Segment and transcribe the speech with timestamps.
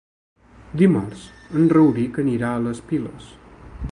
[0.81, 1.25] Dimarts
[1.59, 3.31] en Rauric anirà a les Piles.